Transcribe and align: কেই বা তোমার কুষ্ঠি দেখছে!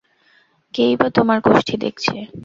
কেই 0.73 0.93
বা 0.95 1.07
তোমার 1.17 1.37
কুষ্ঠি 1.45 1.75
দেখছে! 1.77 2.15